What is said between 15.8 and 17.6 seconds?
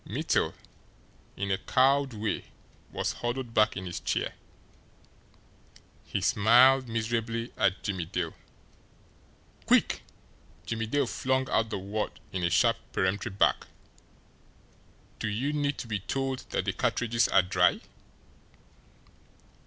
be told that the CARTRIDGES are